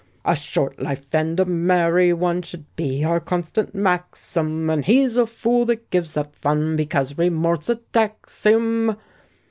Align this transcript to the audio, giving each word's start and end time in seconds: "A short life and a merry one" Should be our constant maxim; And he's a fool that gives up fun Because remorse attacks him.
"A 0.25 0.35
short 0.35 0.81
life 0.81 1.05
and 1.13 1.39
a 1.39 1.45
merry 1.45 2.11
one" 2.11 2.41
Should 2.41 2.65
be 2.75 3.03
our 3.03 3.19
constant 3.19 3.75
maxim; 3.75 4.67
And 4.67 4.83
he's 4.83 5.15
a 5.15 5.27
fool 5.27 5.63
that 5.65 5.91
gives 5.91 6.17
up 6.17 6.35
fun 6.35 6.75
Because 6.75 7.19
remorse 7.19 7.69
attacks 7.69 8.43
him. 8.43 8.95